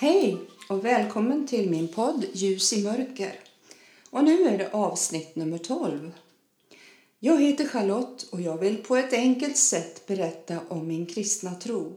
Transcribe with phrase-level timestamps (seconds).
[0.00, 3.40] Hej och välkommen till min podd Ljus i mörker.
[4.10, 6.12] Och nu är det avsnitt nummer 12.
[7.18, 11.96] Jag heter Charlotte och jag vill på ett enkelt sätt berätta om min kristna tro.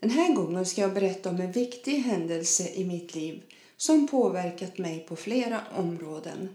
[0.00, 3.42] Den här gången ska jag berätta om en viktig händelse i mitt liv
[3.76, 6.48] som påverkat mig på flera områden.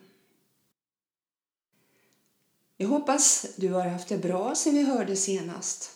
[2.77, 5.91] Jag hoppas du har haft det bra sen vi hörde senast.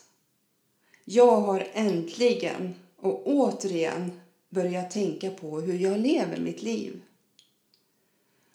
[1.06, 7.02] Jag har äntligen och återigen börja tänka på hur jag lever mitt liv.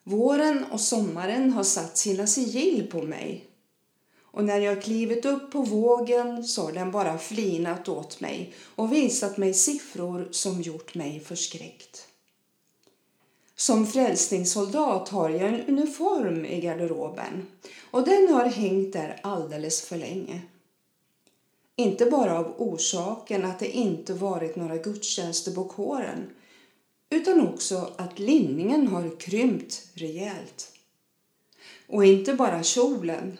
[0.02, 3.50] Våren och sommaren har satt sina sigill på mig
[4.32, 8.92] och när jag klivit upp på vågen så har den bara flinat åt mig och
[8.92, 12.06] visat mig siffror som gjort mig förskräckt.
[13.56, 17.46] Som frälsningssoldat har jag en uniform i garderoben
[17.90, 20.42] och den har hängt där alldeles för länge.
[21.80, 26.30] Inte bara av orsaken att det inte varit några gudstjänster på kåren
[27.10, 30.72] utan också att linningen har krympt rejält.
[31.86, 33.38] Och inte bara kjolen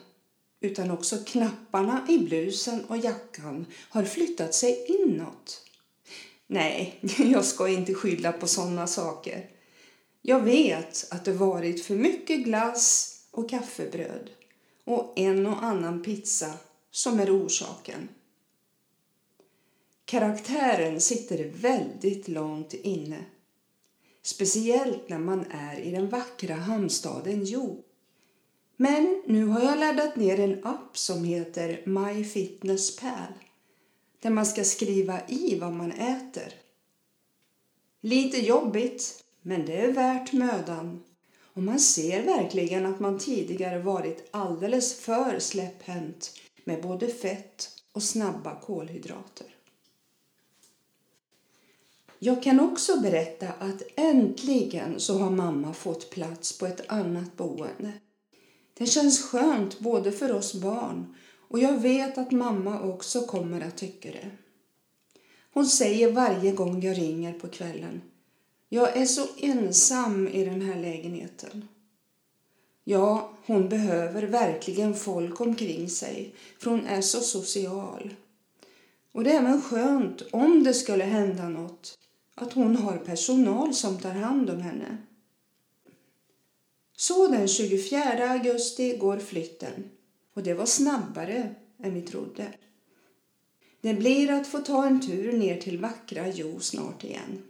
[0.61, 5.63] utan också knapparna i blusen och jackan har flyttat sig inåt.
[6.47, 9.51] Nej, jag ska inte skylla på sådana saker.
[10.23, 14.31] Jag vet att det varit för mycket glass och kaffebröd
[14.85, 16.53] och en och annan pizza
[16.91, 18.09] som är orsaken.
[20.11, 23.25] Karaktären sitter väldigt långt inne.
[24.23, 27.85] Speciellt när man är i den vackra hamnstaden Jo.
[28.77, 33.33] Men nu har jag laddat ner en app som heter MyFitnessPal
[34.21, 36.53] där man ska skriva i vad man äter.
[38.01, 41.03] Lite jobbigt, men det är värt mödan.
[41.55, 46.33] Och man ser verkligen att man tidigare varit alldeles för släpphänt
[46.65, 49.47] med både fett och snabba kolhydrater.
[52.23, 57.93] Jag kan också berätta att äntligen så har mamma fått plats på ett annat boende.
[58.75, 61.15] Det känns skönt både för oss barn
[61.49, 64.31] och jag vet att mamma också kommer att tycka det.
[65.53, 68.01] Hon säger varje gång jag ringer på kvällen
[68.73, 71.69] jag är så ensam i den här lägenheten.
[72.85, 78.15] Ja, hon behöver verkligen folk omkring sig, för hon är så social.
[79.13, 81.99] Och det är även skönt, om det skulle hända något,
[82.43, 84.97] att hon har personal som tar hand om henne.
[86.97, 89.91] Så den 24 augusti går flytten
[90.35, 92.53] och det var snabbare än vi trodde.
[93.81, 97.43] Det blir att få ta en tur ner till vackra Jo snart igen.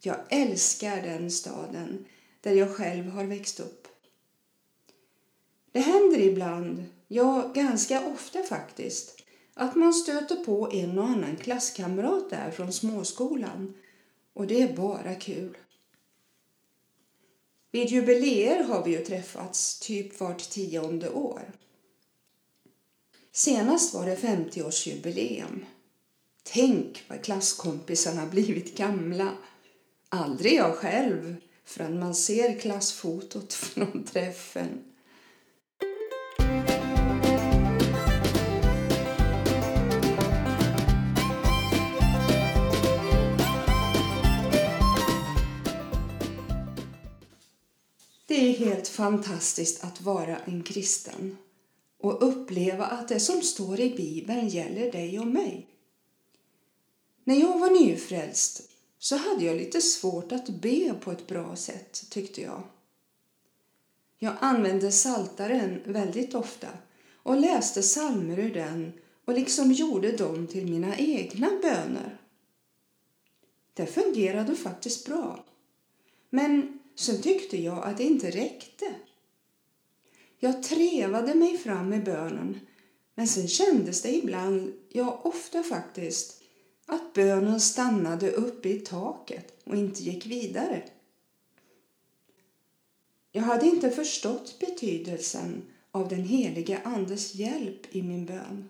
[0.00, 2.04] Jag älskar den staden
[2.40, 3.88] där jag själv har växt upp.
[5.72, 9.22] Det händer ibland, ja ganska ofta faktiskt,
[9.54, 13.74] att man stöter på en och annan klasskamrat där från småskolan
[14.38, 15.56] och det är bara kul.
[17.70, 21.52] Vid jubileer har vi ju träffats typ vart tionde år.
[23.32, 25.64] Senast var det 50-årsjubileum.
[26.42, 29.32] Tänk vad klasskompisarna blivit gamla.
[30.08, 34.87] Aldrig jag själv förrän man ser klassfotot från träffen.
[48.28, 51.36] Det är helt fantastiskt att vara en kristen
[51.98, 55.66] och uppleva att det som står i Bibeln gäller dig och mig.
[57.24, 62.04] När jag var nyfrälst så hade jag lite svårt att be på ett bra sätt,
[62.10, 62.62] tyckte jag.
[64.18, 66.68] Jag använde saltaren väldigt ofta
[67.12, 68.92] och läste salmer ur den
[69.24, 72.20] och liksom gjorde dem till mina egna böner.
[73.74, 75.44] Det fungerade faktiskt bra.
[76.30, 78.94] Men sen tyckte jag att det inte räckte.
[80.38, 82.60] Jag trevade mig fram i bönen
[83.14, 86.42] men sen kändes det ibland, ja ofta faktiskt,
[86.86, 90.82] att bönen stannade uppe i taket och inte gick vidare.
[93.32, 98.68] Jag hade inte förstått betydelsen av den helige Andes hjälp i min bön.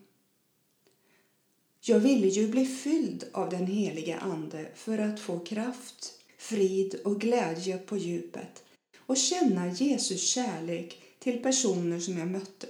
[1.80, 7.20] Jag ville ju bli fylld av den helige Ande för att få kraft, frid och
[7.20, 8.64] glädje på djupet
[8.98, 12.66] och känna Jesus kärlek till personer som jag mötte.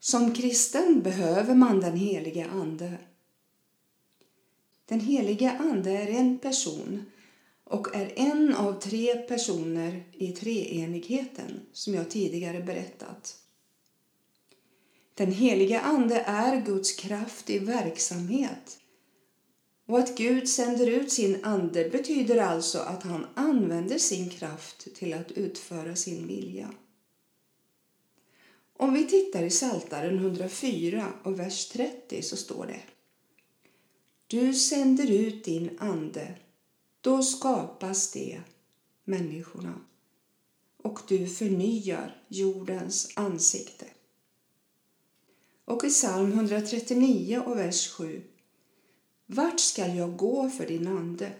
[0.00, 2.98] Som kristen behöver man den helige Ande
[4.92, 7.04] den helige Ande är en person
[7.64, 13.36] och är en av tre personer i treenigheten som jag tidigare berättat.
[15.14, 18.78] Den helige Ande är Guds kraft i verksamhet
[19.92, 25.14] och att Gud sänder ut sin ande betyder alltså att han använder sin kraft till
[25.14, 26.70] att utföra sin vilja.
[28.76, 32.80] Om vi tittar i Saltaren 104 och vers 30 så står det
[34.26, 36.34] Du sänder ut din ande,
[37.00, 38.40] då skapas det,
[39.04, 39.74] människorna,
[40.82, 43.86] och du förnyar jordens ansikte.
[45.64, 48.22] Och i psalm 139 och vers 7
[49.34, 51.32] vart skall jag gå för din ande?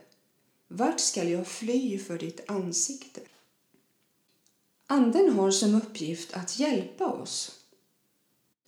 [0.69, 3.21] Vart skall jag fly för ditt ansikte?
[4.87, 7.61] Anden har som uppgift att hjälpa oss.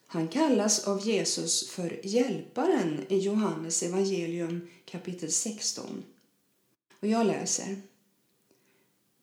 [0.07, 6.05] Han kallas av Jesus för Hjälparen i Johannes evangelium kapitel 16.
[7.01, 7.77] Och jag läser.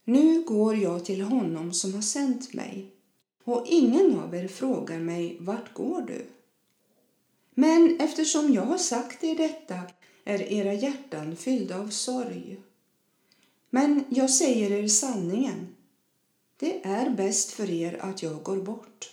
[0.04, 2.92] Nu går jag till honom som har sänt mig
[3.44, 6.26] och ingen av er frågar mig vart går du?
[7.56, 9.80] Men eftersom jag har sagt er detta
[10.24, 12.58] är era hjärtan fyllda av sorg.
[13.70, 15.76] Men jag säger er sanningen.
[16.58, 19.10] Det är bäst för er att jag går bort.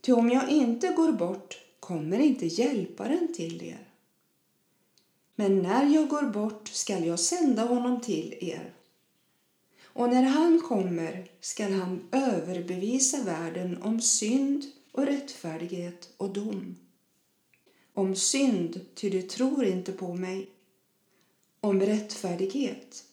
[0.00, 3.88] Ty om jag inte går bort kommer inte hjälparen till er.
[5.34, 8.74] Men när jag går bort skall jag sända honom till er.
[9.82, 16.76] Och när han kommer skall han överbevisa världen om synd och rättfärdighet och dom.
[17.96, 20.48] Om synd, ty du tror inte på mig.
[21.60, 23.04] Om rättfärdighet,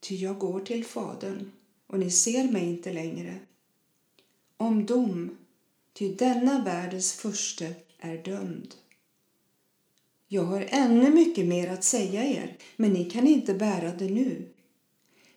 [0.00, 1.52] ty jag går till Fadern
[1.86, 3.38] och ni ser mig inte längre.
[4.56, 5.38] Om dom,
[5.92, 8.74] ty denna världens furste är dömd.
[10.28, 14.48] Jag har ännu mycket mer att säga er, men ni kan inte bära det nu.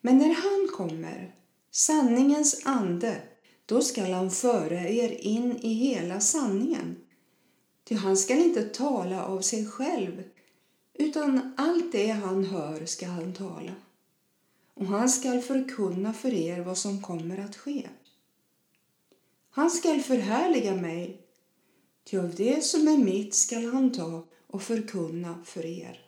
[0.01, 1.36] Men när han kommer,
[1.71, 3.21] sanningens ande,
[3.65, 7.00] då skall han föra er in i hela sanningen.
[7.92, 10.24] Ty han skall inte tala av sig själv,
[10.94, 13.76] utan allt det han hör skall han tala.
[14.74, 17.90] Och han skall förkunna för er vad som kommer att ske.
[19.50, 21.22] Han skall förhärliga mig,
[22.04, 26.00] ty av det som är mitt skall han ta och förkunna för er.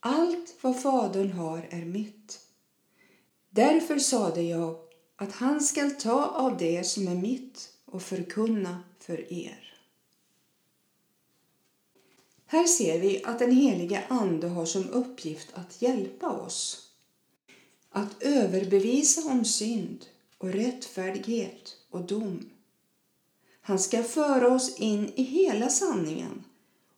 [0.00, 2.40] Allt vad Fadern har är mitt.
[3.50, 4.76] Därför sade jag
[5.16, 9.75] att han skall ta av det som är mitt och förkunna för er.
[12.46, 16.90] Här ser vi att den helige Ande har som uppgift att hjälpa oss.
[17.90, 20.06] Att överbevisa om synd
[20.38, 22.50] och rättfärdighet och dom.
[23.60, 26.44] Han ska föra oss in i hela sanningen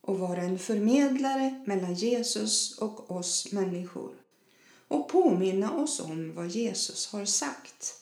[0.00, 4.14] och vara en förmedlare mellan Jesus och oss människor
[4.88, 7.94] och påminna oss om vad Jesus har sagt.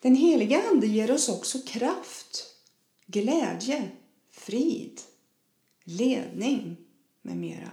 [0.00, 2.46] Den heliga Ande ger oss också kraft,
[3.06, 3.90] glädje,
[4.30, 5.00] frid,
[5.88, 6.76] ledning
[7.22, 7.70] med mera.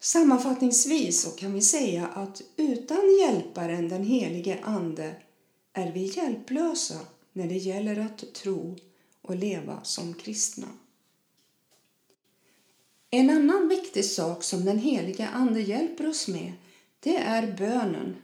[0.00, 5.16] Sammanfattningsvis så kan vi säga att utan hjälparen den helige Ande
[5.72, 6.98] är vi hjälplösa
[7.32, 8.76] när det gäller att tro
[9.22, 10.66] och leva som kristna.
[13.10, 16.52] En annan viktig sak som den helige Ande hjälper oss med
[17.00, 18.16] det är bönen.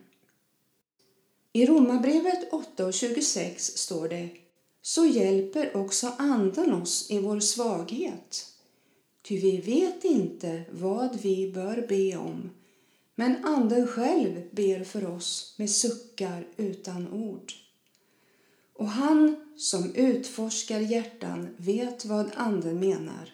[1.53, 4.44] I Romarbrevet 8 och 26 står det
[4.87, 8.47] så hjälper också Anden oss i vår svaghet.
[9.23, 12.51] Ty vi vet inte vad vi bör be om
[13.15, 17.53] men Anden själv ber för oss med suckar utan ord.
[18.73, 23.33] Och han som utforskar hjärtan vet vad Anden menar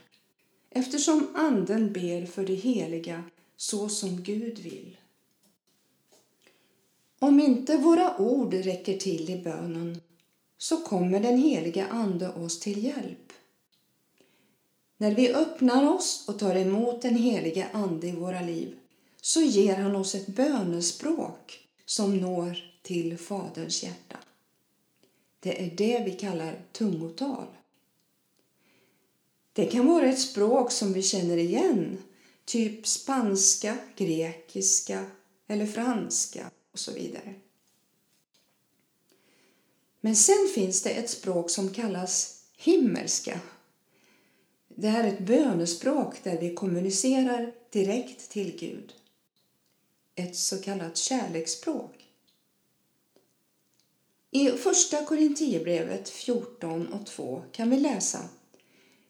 [0.70, 3.24] eftersom Anden ber för det heliga
[3.56, 4.96] så som Gud vill.
[7.18, 10.00] Om inte våra ord räcker till i bönen
[10.62, 13.32] så kommer den helige Ande oss till hjälp.
[14.96, 18.76] När vi öppnar oss och tar emot den helige Ande i våra liv
[19.20, 24.18] så ger han oss ett bönespråk som når till Faderns hjärta.
[25.40, 27.46] Det är det vi kallar tungotal.
[29.52, 31.98] Det kan vara ett språk som vi känner igen,
[32.44, 35.06] typ spanska, grekiska
[35.46, 37.34] eller franska och så vidare.
[40.00, 43.40] Men sen finns det ett språk som kallas himmelska.
[44.68, 48.92] Det är ett bönespråk där vi kommunicerar direkt till Gud.
[50.14, 52.06] Ett så kallat kärleksspråk.
[54.30, 58.28] I Första Korinthierbrevet 14 och 2 kan vi läsa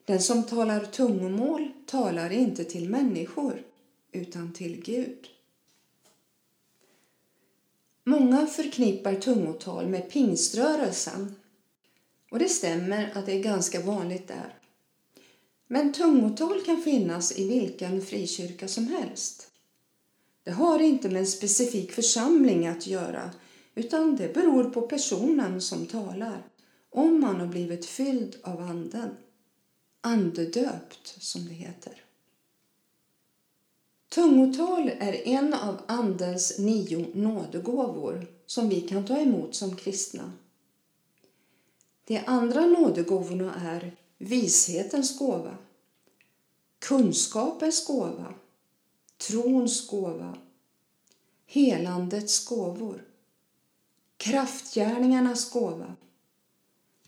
[0.05, 3.63] den som talar tungomål talar inte till människor
[4.13, 5.29] utan till Gud.
[8.11, 11.35] Många förknippar tungotal med pingströrelsen
[12.31, 14.55] och det stämmer att det är ganska vanligt där.
[15.67, 19.51] Men tungotal kan finnas i vilken frikyrka som helst.
[20.45, 23.31] Det har inte med en specifik församling att göra
[23.75, 26.47] utan det beror på personen som talar,
[26.91, 29.11] om man har blivit fylld av Anden.
[30.01, 32.10] Andedöpt, som det heter.
[34.11, 40.33] Tungotal är en av Andens nio nådegåvor som vi kan ta emot som kristna.
[42.05, 45.57] De andra nådegåvorna är vishetens gåva,
[46.79, 48.35] kunskapens gåva,
[49.17, 50.39] trons gåva,
[51.47, 53.05] helandets gåvor,
[54.17, 55.95] kraftgärningarnas gåva,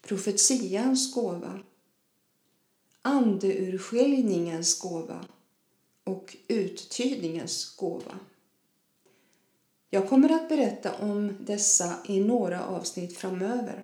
[0.00, 1.60] profetians gåva,
[3.02, 5.24] andeurskiljningens gåva
[6.04, 8.18] och uttydningens gåva.
[9.90, 13.82] Jag kommer att berätta om dessa i några avsnitt framöver.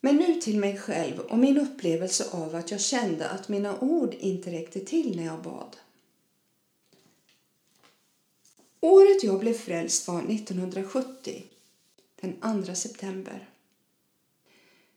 [0.00, 4.14] Men nu till mig själv och min upplevelse av att jag kände att mina ord
[4.14, 5.76] inte räckte till när jag bad.
[8.80, 11.44] Året jag blev frälst var 1970,
[12.20, 13.48] den 2 september.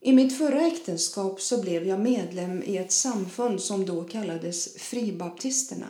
[0.03, 5.87] I mitt förra äktenskap så blev jag medlem i ett samfund som då kallades Fribaptisterna.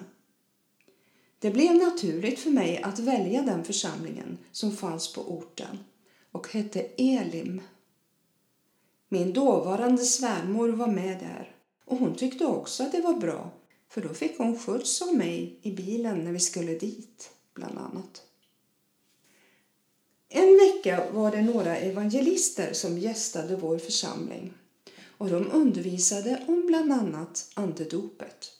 [1.39, 5.79] Det blev naturligt för mig att välja den församlingen som fanns på orten
[6.31, 7.61] och hette Elim.
[9.09, 13.51] Min dåvarande svärmor var med där och hon tyckte också att det var bra
[13.89, 18.30] för då fick hon skjuts av mig i bilen när vi skulle dit, bland annat.
[20.33, 24.53] En vecka var det några evangelister som gästade vår församling
[25.17, 28.51] och de undervisade om bland annat andedopet.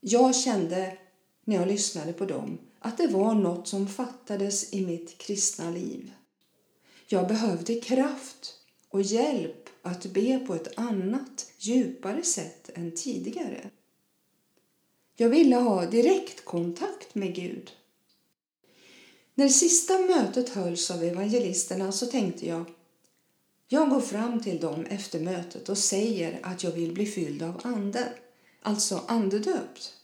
[0.00, 0.98] Jag kände
[1.44, 6.12] när jag lyssnade på dem att det var något som fattades i mitt kristna liv.
[7.06, 8.54] Jag behövde kraft
[8.88, 13.70] och hjälp att be på ett annat, djupare sätt än tidigare.
[15.16, 17.70] Jag ville ha direktkontakt med Gud.
[19.40, 22.64] När sista mötet hölls av evangelisterna så tänkte jag
[23.68, 27.60] jag går fram till dem efter mötet och säger att jag vill bli fylld av
[27.64, 28.08] Anden,
[28.62, 29.94] alltså andedöpt.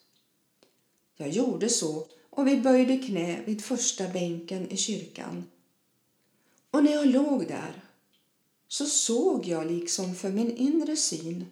[1.16, 5.44] Jag gjorde så och vi böjde knä vid första bänken i kyrkan.
[6.70, 7.84] Och när jag låg där
[8.68, 11.46] så såg jag liksom för min inre syn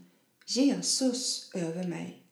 [0.46, 2.22] Jesus över mig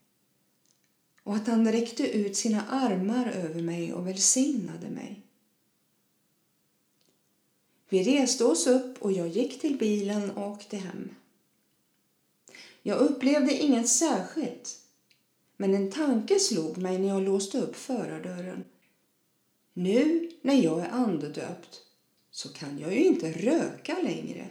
[1.23, 5.22] och att han räckte ut sina armar över mig och välsignade mig.
[7.93, 11.15] Vi reste oss upp och jag gick till bilen och åkte hem.
[12.83, 14.79] Jag upplevde inget särskilt,
[15.57, 18.65] men en tanke slog mig när jag låste upp förardörren.
[19.73, 21.81] Nu när jag är andedöpt
[22.31, 24.49] så kan jag ju inte röka längre.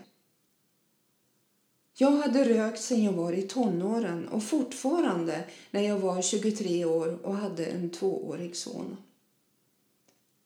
[1.93, 7.25] Jag hade rökt sedan jag var i tonåren och fortfarande när jag var 23 år
[7.25, 8.97] och hade en tvåårig son.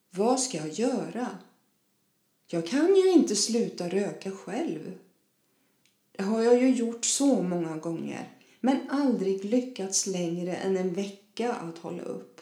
[0.10, 1.38] Vad ska jag göra?
[2.48, 4.98] Jag kan ju inte sluta röka själv.
[6.12, 11.54] Det har jag ju gjort så många gånger men aldrig lyckats längre än en vecka
[11.54, 12.42] att hålla upp.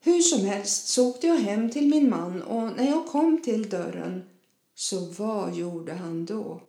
[0.00, 3.68] Hur som helst så åkte jag hem till min man och när jag kom till
[3.68, 4.30] dörren
[4.74, 6.60] så vad gjorde han då?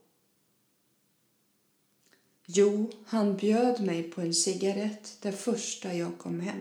[2.45, 6.59] Jo, han bjöd mig på en cigarett det första jag kom hem.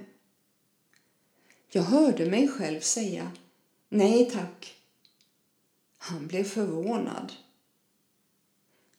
[1.69, 3.31] Jag hörde mig själv säga
[3.89, 4.75] nej tack.
[5.99, 7.33] Han blev förvånad.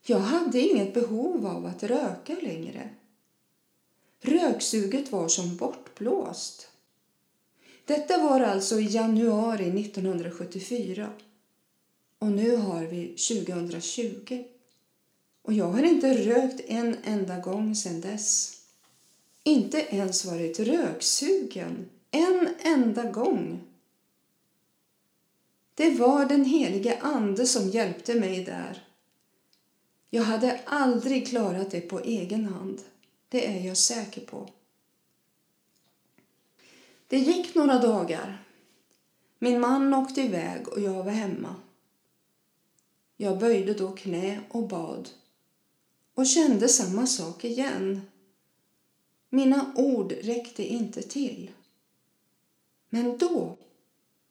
[0.02, 2.90] Jag hade inget behov av att röka längre.
[4.20, 6.68] Röksuget var som bortblåst.
[7.84, 11.10] Detta var alltså i januari 1974
[12.18, 14.44] och nu har vi 2020
[15.42, 18.60] och jag har inte rökt en enda gång sedan dess.
[19.42, 23.65] Inte ens varit röksugen en enda gång.
[25.76, 28.84] Det var den helige Ande som hjälpte mig där.
[30.10, 32.82] Jag hade aldrig klarat det på egen hand.
[33.28, 34.48] Det är jag säker på.
[37.08, 38.44] Det gick några dagar.
[39.38, 41.54] Min man åkte iväg och jag var hemma.
[43.16, 45.08] Jag böjde då knä och bad
[46.14, 48.00] och kände samma sak igen.
[49.30, 51.50] Mina ord räckte inte till.
[52.88, 53.56] Men då,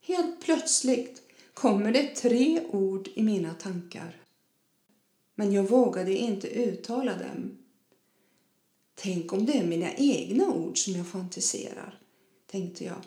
[0.01, 1.24] helt plötsligt,
[1.55, 4.15] kommer det tre ord i mina tankar.
[5.35, 7.57] Men jag vågade inte uttala dem.
[8.95, 11.99] Tänk om det är mina egna ord som jag fantiserar,
[12.47, 13.01] tänkte jag.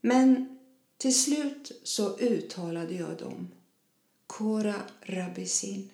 [0.00, 0.58] Men
[0.96, 3.48] till slut så uttalade jag dem.
[4.26, 5.90] Kora Rabbisin.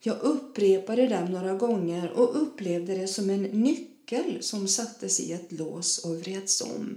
[0.00, 5.52] Jag upprepade dem några gånger och upplevde det som en nyckel som sattes i ett
[5.52, 6.96] lås och vreds om.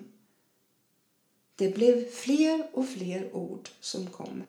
[1.64, 4.44] Det blev fler och fler ord som kom.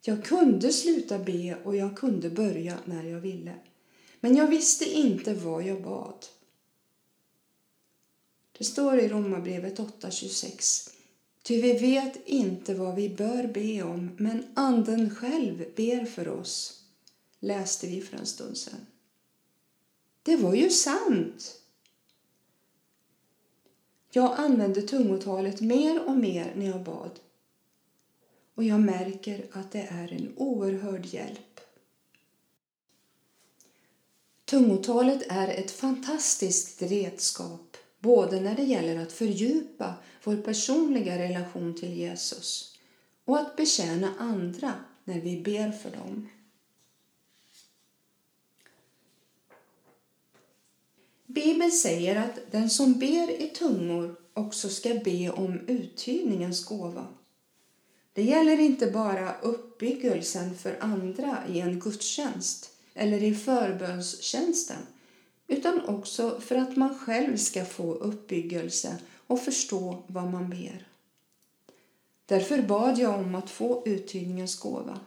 [0.00, 3.54] Jag kunde sluta be och jag kunde börja när jag ville.
[4.20, 6.26] Men jag visste inte vad jag bad.
[8.58, 10.90] Det står i Romarbrevet 8.26.
[11.42, 16.84] Ty vi vet inte vad vi bör be om, men Anden själv ber för oss,
[17.40, 18.86] läste vi för en stund sedan.
[20.22, 21.60] Det var ju sant!
[24.10, 27.20] Jag använde tungotalet mer och mer när jag bad.
[28.54, 31.60] Och jag märker att det är en oerhörd hjälp.
[34.44, 41.92] Tungotalet är ett fantastiskt redskap både när det gäller att fördjupa vår personliga relation till
[41.92, 42.78] Jesus
[43.24, 44.72] och att betjäna andra
[45.04, 46.28] när vi ber för dem.
[51.30, 57.06] Bibeln säger att den som ber i tungor också ska be om uttydningens gåva.
[58.12, 64.76] Det gäller inte bara uppbyggelsen för andra i en gudstjänst eller i förbönstjänsten
[65.46, 70.86] utan också för att man själv ska få uppbyggelse och förstå vad man ber.
[72.26, 75.00] Därför bad jag om att få uttydningens gåva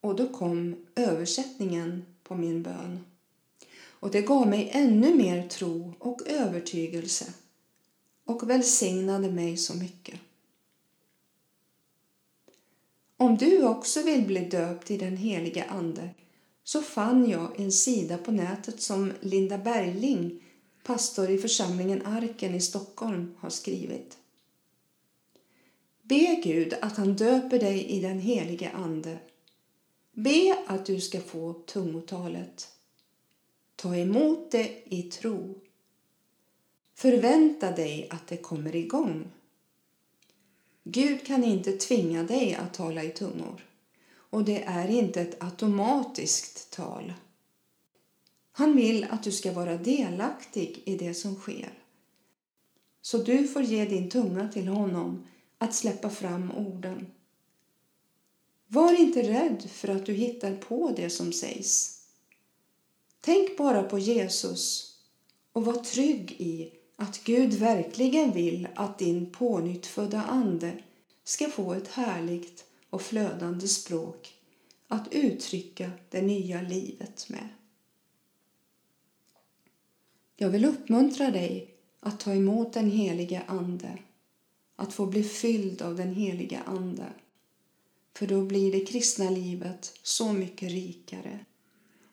[0.00, 3.04] och då kom översättningen på min bön.
[4.00, 7.32] Och det gav mig ännu mer tro och övertygelse
[8.24, 10.20] och välsignade mig så mycket.
[13.16, 16.10] Om du också vill bli döpt i den heliga Ande
[16.64, 20.42] så fann jag en sida på nätet som Linda Bergling,
[20.84, 24.18] pastor i församlingen Arken i Stockholm, har skrivit.
[26.02, 29.18] Be Gud att han döper dig i den helige Ande.
[30.12, 32.75] Be att du ska få tungotalet.
[33.76, 35.54] Ta emot det i tro.
[36.94, 39.24] Förvänta dig att det kommer igång.
[40.84, 43.66] Gud kan inte tvinga dig att tala i tungor
[44.30, 47.12] och det är inte ett automatiskt tal.
[48.52, 51.72] Han vill att du ska vara delaktig i det som sker.
[53.02, 55.26] Så du får ge din tunga till honom
[55.58, 57.06] att släppa fram orden.
[58.66, 61.95] Var inte rädd för att du hittar på det som sägs.
[63.26, 64.94] Tänk bara på Jesus
[65.52, 70.82] och var trygg i att Gud verkligen vill att din pånyttfödda ande
[71.24, 74.34] ska få ett härligt och flödande språk
[74.88, 77.48] att uttrycka det nya livet med.
[80.36, 83.98] Jag vill uppmuntra dig att ta emot den helige Ande,
[84.76, 87.12] att få bli fylld av den helige Ande.
[88.14, 91.44] För då blir det kristna livet så mycket rikare.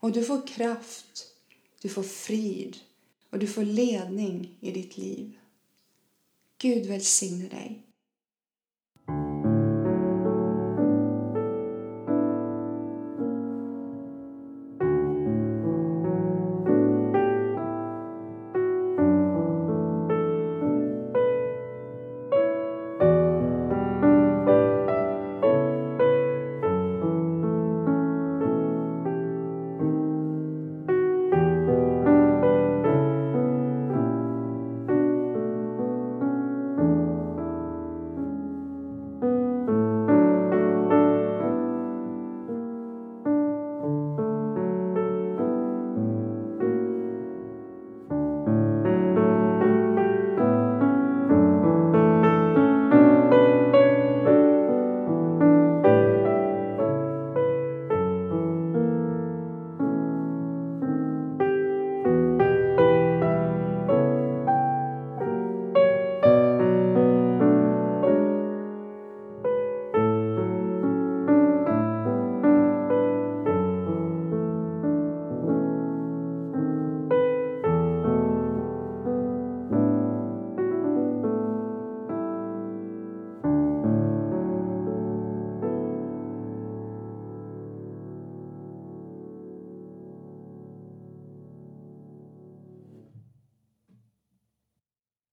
[0.04, 1.28] Och du får kraft,
[1.82, 2.78] du får frid
[3.30, 5.38] och du får ledning i ditt liv.
[6.58, 7.82] Gud välsigne dig.